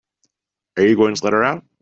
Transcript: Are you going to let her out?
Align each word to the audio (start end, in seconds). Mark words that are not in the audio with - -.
Are 0.77 0.83
you 0.87 0.95
going 0.95 1.13
to 1.13 1.23
let 1.23 1.33
her 1.33 1.43
out? 1.43 1.63